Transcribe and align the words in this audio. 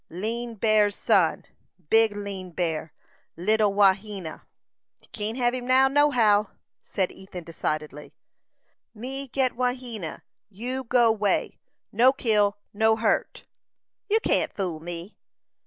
"Lean 0.09 0.55
Bear's 0.55 0.95
son. 0.95 1.45
Big 1.91 2.15
Lean 2.17 2.49
Bear 2.49 2.91
little 3.37 3.71
Wahena." 3.71 4.41
"You 4.99 5.07
can't 5.11 5.37
hev 5.37 5.53
him, 5.53 5.67
nohow," 5.67 6.49
said 6.81 7.11
Ethan, 7.11 7.43
decidedly. 7.43 8.15
"Me 8.95 9.27
get 9.27 9.55
Wahena 9.55 10.23
you 10.49 10.85
go 10.85 11.11
'way 11.11 11.59
no 11.91 12.11
kill, 12.13 12.57
no 12.73 12.95
hurt." 12.95 13.45
"You 14.09 14.19
can't 14.21 14.51
fool 14.51 14.79
me." 14.79 15.17